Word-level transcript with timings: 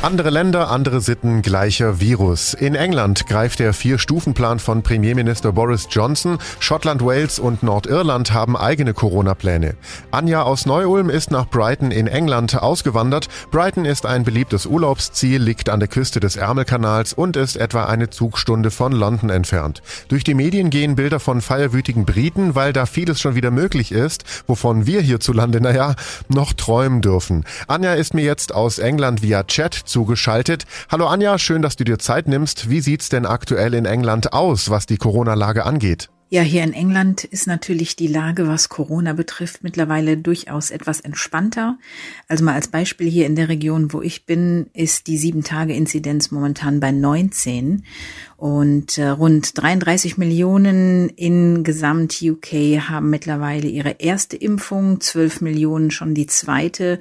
Andere 0.00 0.30
Länder, 0.30 0.70
andere 0.70 1.00
Sitten, 1.00 1.42
gleicher 1.42 1.98
Virus. 1.98 2.54
In 2.54 2.76
England 2.76 3.26
greift 3.26 3.58
der 3.58 3.72
Vier-Stufen-Plan 3.74 4.60
von 4.60 4.84
Premierminister 4.84 5.50
Boris 5.50 5.88
Johnson. 5.90 6.38
Schottland, 6.60 7.04
Wales 7.04 7.40
und 7.40 7.64
Nordirland 7.64 8.32
haben 8.32 8.56
eigene 8.56 8.94
Corona-Pläne. 8.94 9.74
Anja 10.12 10.42
aus 10.42 10.66
Neu-Ulm 10.66 11.10
ist 11.10 11.32
nach 11.32 11.48
Brighton 11.48 11.90
in 11.90 12.06
England 12.06 12.56
ausgewandert. 12.56 13.26
Brighton 13.50 13.84
ist 13.84 14.06
ein 14.06 14.22
beliebtes 14.22 14.66
Urlaubsziel, 14.66 15.42
liegt 15.42 15.68
an 15.68 15.80
der 15.80 15.88
Küste 15.88 16.20
des 16.20 16.36
Ärmelkanals 16.36 17.12
und 17.12 17.36
ist 17.36 17.56
etwa 17.56 17.86
eine 17.86 18.08
Zugstunde 18.08 18.70
von 18.70 18.92
London 18.92 19.30
entfernt. 19.30 19.82
Durch 20.06 20.22
die 20.22 20.34
Medien 20.34 20.70
gehen 20.70 20.94
Bilder 20.94 21.18
von 21.18 21.40
feierwütigen 21.40 22.04
Briten, 22.04 22.54
weil 22.54 22.72
da 22.72 22.86
vieles 22.86 23.20
schon 23.20 23.34
wieder 23.34 23.50
möglich 23.50 23.90
ist, 23.90 24.22
wovon 24.46 24.86
wir 24.86 25.00
hierzulande, 25.00 25.60
naja, 25.60 25.96
noch 26.28 26.52
träumen 26.52 27.00
dürfen. 27.00 27.44
Anja 27.66 27.94
ist 27.94 28.14
mir 28.14 28.24
jetzt 28.24 28.54
aus 28.54 28.78
England 28.78 29.22
via 29.22 29.42
Chat 29.42 29.87
zugeschaltet. 29.88 30.64
Hallo 30.88 31.06
Anja, 31.06 31.38
schön, 31.38 31.62
dass 31.62 31.76
du 31.76 31.84
dir 31.84 31.98
Zeit 31.98 32.28
nimmst. 32.28 32.70
Wie 32.70 32.80
sieht's 32.80 33.08
denn 33.08 33.26
aktuell 33.26 33.74
in 33.74 33.84
England 33.84 34.32
aus, 34.32 34.70
was 34.70 34.86
die 34.86 34.98
Corona-Lage 34.98 35.64
angeht? 35.64 36.08
Ja, 36.30 36.42
hier 36.42 36.62
in 36.62 36.74
England 36.74 37.24
ist 37.24 37.46
natürlich 37.46 37.96
die 37.96 38.06
Lage, 38.06 38.46
was 38.46 38.68
Corona 38.68 39.14
betrifft, 39.14 39.64
mittlerweile 39.64 40.18
durchaus 40.18 40.70
etwas 40.70 41.00
entspannter. 41.00 41.78
Also 42.28 42.44
mal 42.44 42.52
als 42.52 42.68
Beispiel 42.68 43.08
hier 43.08 43.24
in 43.24 43.34
der 43.34 43.48
Region, 43.48 43.94
wo 43.94 44.02
ich 44.02 44.26
bin, 44.26 44.66
ist 44.74 45.06
die 45.06 45.16
Sieben-Tage-Inzidenz 45.16 46.30
momentan 46.30 46.80
bei 46.80 46.90
19 46.90 47.84
und 48.38 48.98
äh, 48.98 49.08
rund 49.08 49.60
33 49.60 50.16
Millionen 50.16 51.08
in 51.08 51.64
Gesamt 51.64 52.22
UK 52.22 52.78
haben 52.88 53.10
mittlerweile 53.10 53.66
ihre 53.66 53.96
erste 53.98 54.36
Impfung, 54.36 55.00
12 55.00 55.40
Millionen 55.40 55.90
schon 55.90 56.14
die 56.14 56.28
zweite. 56.28 57.00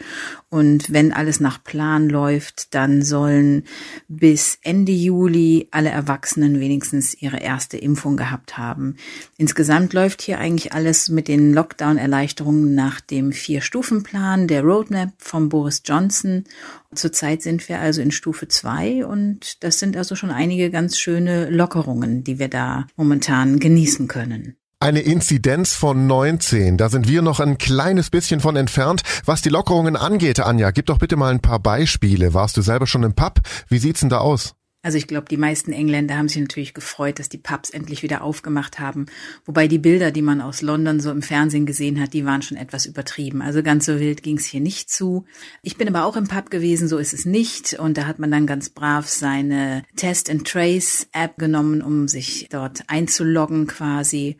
Und 0.49 0.91
wenn 0.91 1.13
alles 1.13 1.39
nach 1.39 1.63
Plan 1.63 2.09
läuft, 2.09 2.73
dann 2.73 3.03
sollen 3.03 3.65
bis 4.07 4.57
Ende 4.63 4.93
Juli 4.93 5.67
alle 5.69 5.89
Erwachsenen 5.89 6.59
wenigstens 6.59 7.13
ihre 7.13 7.37
erste 7.37 7.77
Impfung 7.77 8.17
gehabt 8.17 8.57
haben. 8.57 8.95
Insgesamt 9.37 9.93
läuft 9.93 10.23
hier 10.23 10.39
eigentlich 10.39 10.73
alles 10.73 11.07
mit 11.07 11.27
den 11.27 11.53
Lockdown-Erleichterungen 11.53 12.73
nach 12.73 12.99
dem 12.99 13.31
Vier-Stufen-Plan, 13.31 14.47
der 14.47 14.63
Roadmap 14.63 15.11
von 15.19 15.49
Boris 15.49 15.83
Johnson. 15.85 16.45
Zurzeit 16.95 17.43
sind 17.43 17.67
wir 17.69 17.79
also 17.79 18.01
in 18.01 18.11
Stufe 18.11 18.47
zwei 18.47 19.05
und 19.05 19.63
das 19.63 19.77
sind 19.77 19.97
also 19.97 20.15
schon 20.15 20.31
einige 20.31 20.71
ganz 20.71 20.97
schöne 20.97 21.26
Lockerungen, 21.49 22.23
die 22.23 22.39
wir 22.39 22.49
da 22.49 22.87
momentan 22.95 23.59
genießen 23.59 24.07
können. 24.07 24.57
Eine 24.79 24.99
Inzidenz 24.99 25.73
von 25.73 26.05
19. 26.05 26.77
Da 26.77 26.89
sind 26.89 27.07
wir 27.07 27.23
noch 27.23 27.39
ein 27.39 27.57
kleines 27.57 28.11
bisschen 28.11 28.39
von 28.39 28.55
entfernt. 28.55 29.01
Was 29.25 29.41
die 29.41 29.49
Lockerungen 29.49 29.95
angeht, 29.95 30.39
Anja, 30.39 30.69
gib 30.69 30.85
doch 30.85 30.99
bitte 30.99 31.15
mal 31.15 31.31
ein 31.31 31.39
paar 31.39 31.59
Beispiele. 31.59 32.35
Warst 32.35 32.57
du 32.57 32.61
selber 32.61 32.85
schon 32.85 33.01
im 33.01 33.13
Pub? 33.13 33.39
Wie 33.69 33.79
sieht's 33.79 34.01
denn 34.01 34.09
da 34.09 34.19
aus? 34.19 34.56
Also 34.83 34.97
ich 34.97 35.07
glaube, 35.07 35.27
die 35.27 35.37
meisten 35.37 35.73
Engländer 35.73 36.17
haben 36.17 36.29
sich 36.29 36.41
natürlich 36.41 36.73
gefreut, 36.73 37.19
dass 37.19 37.29
die 37.29 37.39
Pubs 37.39 37.71
endlich 37.71 38.03
wieder 38.03 38.23
aufgemacht 38.23 38.79
haben. 38.79 39.07
Wobei 39.43 39.67
die 39.67 39.79
Bilder, 39.79 40.11
die 40.11 40.21
man 40.21 40.39
aus 40.39 40.61
London 40.61 40.99
so 40.99 41.11
im 41.11 41.21
Fernsehen 41.21 41.65
gesehen 41.65 41.99
hat, 41.99 42.13
die 42.13 42.25
waren 42.25 42.41
schon 42.41 42.57
etwas 42.57 42.85
übertrieben. 42.85 43.41
Also 43.41 43.63
ganz 43.63 43.85
so 43.85 43.99
wild 43.99 44.23
ging 44.23 44.37
es 44.37 44.45
hier 44.45 44.61
nicht 44.61 44.89
zu. 44.89 45.25
Ich 45.61 45.77
bin 45.77 45.87
aber 45.87 46.05
auch 46.05 46.15
im 46.15 46.27
Pub 46.27 46.49
gewesen, 46.51 46.87
so 46.87 46.99
ist 46.99 47.13
es 47.13 47.25
nicht. 47.25 47.73
Und 47.73 47.97
da 47.97 48.05
hat 48.05 48.19
man 48.19 48.31
dann 48.31 48.47
ganz 48.47 48.69
brav 48.69 49.09
seine 49.09 49.83
Test 49.95 50.29
and 50.29 50.47
Trace 50.47 51.07
App 51.11 51.37
genommen, 51.37 51.81
um 51.81 52.07
sich 52.07 52.47
dort 52.49 52.83
einzuloggen 52.87 53.67
quasi. 53.67 54.37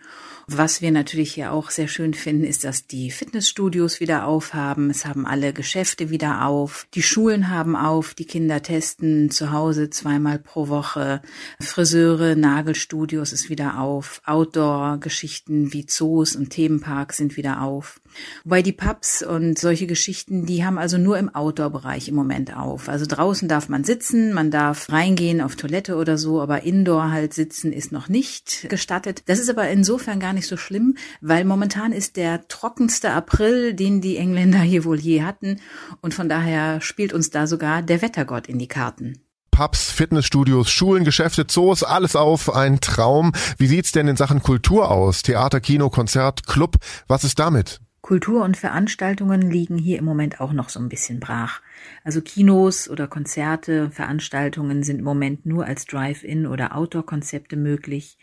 Was 0.50 0.82
wir 0.82 0.94
natürlich 0.94 1.34
hier 1.34 1.52
auch 1.52 1.72
sehr 1.72 1.90
schön 1.90 2.14
finden, 2.14 2.46
ist, 2.46 2.64
dass 2.64 2.88
die 2.88 3.12
Fitnessstudios 3.12 4.00
wieder 4.00 4.26
aufhaben. 4.26 4.90
Es 4.90 5.06
haben 5.06 5.26
alle 5.26 5.52
Geschäfte 5.52 6.10
wieder 6.10 6.46
auf. 6.46 6.88
Die 6.94 7.04
Schulen 7.04 7.50
haben 7.50 7.76
auf. 7.76 8.14
Die 8.14 8.24
Kinder 8.24 8.62
testen 8.62 9.30
zu 9.30 9.52
Hause 9.52 9.90
zweimal 9.90 10.40
pro 10.40 10.70
Woche. 10.70 11.22
Friseure, 11.60 12.38
Nagelstudios 12.38 13.34
ist 13.34 13.50
wieder 13.50 13.82
auf. 13.82 14.22
Outdoor-Geschichten 14.24 15.74
wie 15.74 15.86
Zoos 15.86 16.38
und 16.38 16.52
Themenparks 16.52 17.18
sind 17.18 17.36
wieder 17.36 17.62
auf. 17.62 18.00
Wobei 18.44 18.62
die 18.62 18.72
Pubs 18.72 19.24
und 19.24 19.58
solche 19.58 19.88
Geschichten, 19.88 20.46
die 20.46 20.66
haben 20.66 20.78
also 20.78 20.98
nur 20.98 21.18
im 21.18 21.34
Outdoor-Bereich 21.34 22.10
im 22.10 22.16
Moment 22.16 22.56
auf. 22.56 22.90
Also 22.90 23.06
draußen 23.08 23.48
darf 23.48 23.70
man 23.70 23.84
sitzen, 23.84 24.34
man 24.34 24.52
darf 24.52 24.90
reingehen 24.90 25.42
auf 25.42 25.56
Toilette 25.56 25.96
oder 25.96 26.18
so, 26.18 26.42
aber 26.42 26.64
Indoor 26.64 27.12
halt 27.12 27.34
sitzen 27.34 27.74
ist 27.74 27.92
noch 27.92 28.10
nicht 28.10 28.70
gestattet. 28.70 29.24
Das 29.28 29.40
ist 29.40 29.50
aber 29.50 29.68
insofern 29.70 30.20
gar 30.20 30.34
nicht 30.34 30.48
so 30.48 30.58
schlimm, 30.58 30.96
weil 31.22 31.46
momentan 31.46 31.92
ist 31.92 32.16
der 32.18 32.48
trockenste 32.48 33.12
April, 33.12 33.74
den 33.74 34.02
die 34.02 34.18
Engländer 34.18 34.60
hier 34.60 34.86
wohl 34.86 35.00
je 35.00 35.24
hatten. 35.24 35.60
Und 36.02 36.14
von 36.14 36.30
daher 36.30 36.82
spielt 36.82 37.14
uns 37.14 37.30
da 37.30 37.48
sogar 37.48 37.82
der 37.82 38.02
Wettergott 38.02 38.48
in 38.48 38.60
die 38.60 38.68
Karten. 38.68 39.20
Pubs, 39.58 39.90
Fitnessstudios, 39.90 40.70
Schulen, 40.70 41.04
Geschäfte, 41.04 41.48
Zoos, 41.48 41.82
alles 41.82 42.16
auf, 42.16 42.54
ein 42.54 42.80
Traum. 42.80 43.32
Wie 43.58 43.66
sieht's 43.66 43.92
denn 43.92 44.08
in 44.08 44.16
Sachen 44.16 44.44
Kultur 44.44 44.92
aus? 44.92 45.24
Theater, 45.24 45.60
Kino, 45.62 45.90
Konzert, 45.90 46.46
Club, 46.46 46.76
was 47.08 47.24
ist 47.24 47.40
damit? 47.40 47.82
Kultur 48.08 48.46
und 48.46 48.56
Veranstaltungen 48.56 49.52
liegen 49.52 49.78
hier 49.78 50.00
im 50.00 50.06
Moment 50.06 50.40
auch 50.40 50.54
noch 50.54 50.70
so 50.70 50.80
ein 50.80 50.88
bisschen 50.88 51.20
brach. 51.20 51.62
Also 52.06 52.22
Kinos 52.22 52.90
oder 52.90 53.06
Konzerte, 53.06 53.92
Veranstaltungen 53.92 54.82
sind 54.82 55.00
im 55.00 55.04
Moment 55.04 55.46
nur 55.46 55.66
als 55.66 55.86
Drive-in 55.88 56.48
oder 56.48 56.74
Outdoor-Konzepte 56.74 57.58
möglich. 57.58 58.18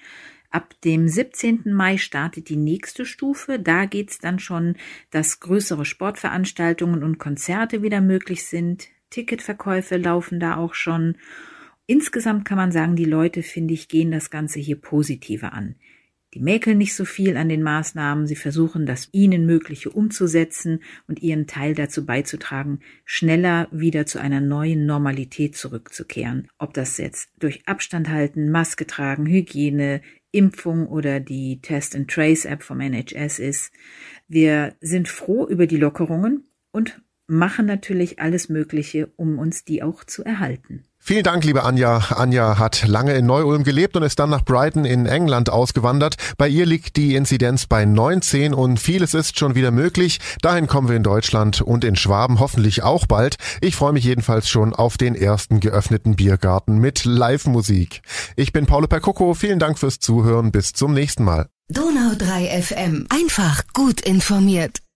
Ab 0.50 0.72
dem 0.84 1.06
17. 1.06 1.74
Mai 1.74 1.98
startet 1.98 2.48
die 2.48 2.56
nächste 2.56 3.04
Stufe. 3.04 3.58
Da 3.58 3.84
geht's 3.84 4.18
dann 4.18 4.38
schon, 4.38 4.76
dass 5.10 5.40
größere 5.40 5.84
Sportveranstaltungen 5.84 7.04
und 7.04 7.18
Konzerte 7.18 7.82
wieder 7.82 8.00
möglich 8.00 8.46
sind. 8.46 8.88
Ticketverkäufe 9.10 9.98
laufen 9.98 10.40
da 10.40 10.56
auch 10.56 10.72
schon. 10.72 11.18
Insgesamt 11.84 12.46
kann 12.46 12.56
man 12.56 12.72
sagen, 12.72 12.96
die 12.96 13.04
Leute, 13.04 13.42
finde 13.42 13.74
ich, 13.74 13.88
gehen 13.88 14.12
das 14.12 14.30
Ganze 14.30 14.60
hier 14.60 14.80
positiver 14.80 15.52
an. 15.52 15.74
Die 16.34 16.40
mäkeln 16.40 16.78
nicht 16.78 16.94
so 16.94 17.04
viel 17.04 17.36
an 17.36 17.48
den 17.48 17.62
Maßnahmen, 17.62 18.26
sie 18.26 18.34
versuchen 18.34 18.86
das 18.86 19.08
ihnen 19.12 19.46
Mögliche 19.46 19.90
umzusetzen 19.90 20.82
und 21.06 21.22
ihren 21.22 21.46
Teil 21.46 21.74
dazu 21.74 22.04
beizutragen, 22.04 22.80
schneller 23.04 23.68
wieder 23.70 24.04
zu 24.04 24.20
einer 24.20 24.40
neuen 24.40 24.84
Normalität 24.84 25.56
zurückzukehren. 25.56 26.48
Ob 26.58 26.74
das 26.74 26.98
jetzt 26.98 27.30
durch 27.38 27.68
Abstand 27.68 28.08
halten, 28.08 28.50
Maske 28.50 28.84
tragen, 28.86 29.26
Hygiene, 29.26 30.02
Impfung 30.32 30.88
oder 30.88 31.20
die 31.20 31.60
Test 31.60 31.94
and 31.94 32.10
Trace 32.10 32.46
App 32.46 32.64
vom 32.64 32.80
NHS 32.80 33.38
ist. 33.38 33.72
Wir 34.26 34.74
sind 34.80 35.06
froh 35.06 35.46
über 35.46 35.68
die 35.68 35.76
Lockerungen 35.76 36.48
und 36.72 37.00
machen 37.28 37.66
natürlich 37.66 38.18
alles 38.18 38.48
Mögliche, 38.48 39.12
um 39.14 39.38
uns 39.38 39.64
die 39.64 39.84
auch 39.84 40.02
zu 40.02 40.24
erhalten. 40.24 40.82
Vielen 41.06 41.22
Dank, 41.22 41.44
liebe 41.44 41.64
Anja. 41.64 41.98
Anja 42.16 42.58
hat 42.58 42.88
lange 42.88 43.12
in 43.12 43.26
Neu-Ulm 43.26 43.62
gelebt 43.62 43.94
und 43.94 44.02
ist 44.02 44.18
dann 44.18 44.30
nach 44.30 44.42
Brighton 44.42 44.86
in 44.86 45.04
England 45.04 45.50
ausgewandert. 45.50 46.14
Bei 46.38 46.48
ihr 46.48 46.64
liegt 46.64 46.96
die 46.96 47.14
Inzidenz 47.14 47.66
bei 47.66 47.84
19 47.84 48.54
und 48.54 48.80
vieles 48.80 49.12
ist 49.12 49.38
schon 49.38 49.54
wieder 49.54 49.70
möglich. 49.70 50.18
Dahin 50.40 50.66
kommen 50.66 50.88
wir 50.88 50.96
in 50.96 51.02
Deutschland 51.02 51.60
und 51.60 51.84
in 51.84 51.96
Schwaben 51.96 52.40
hoffentlich 52.40 52.84
auch 52.84 53.04
bald. 53.04 53.36
Ich 53.60 53.76
freue 53.76 53.92
mich 53.92 54.04
jedenfalls 54.04 54.48
schon 54.48 54.72
auf 54.72 54.96
den 54.96 55.14
ersten 55.14 55.60
geöffneten 55.60 56.16
Biergarten 56.16 56.78
mit 56.78 57.04
Live-Musik. 57.04 58.00
Ich 58.34 58.54
bin 58.54 58.64
Paolo 58.64 58.86
Percoco. 58.86 59.34
Vielen 59.34 59.58
Dank 59.58 59.78
fürs 59.78 59.98
Zuhören. 59.98 60.52
Bis 60.52 60.72
zum 60.72 60.94
nächsten 60.94 61.24
Mal. 61.24 61.50
Donau 61.68 62.14
3 62.16 62.62
FM. 62.62 63.08
Einfach 63.10 63.62
gut 63.74 64.00
informiert. 64.00 64.83